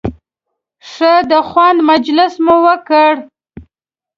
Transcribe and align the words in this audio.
ښه 0.89 1.13
د 1.31 1.33
خوند 1.49 1.79
مجلس 1.89 2.33
مو 2.45 2.55
وکړ. 2.65 3.11